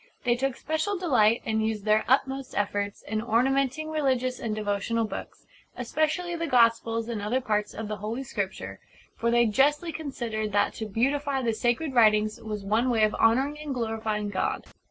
[0.23, 5.45] They took special delight, and used their utmost efforts, in ornamenting religious and devotional books,
[5.77, 8.79] especially the Gospels and other parts of the Holy Scripture;
[9.15, 13.59] for they justly considered that to beautify the sacred writings was one way of honouring
[13.59, 14.65] and glorifying God.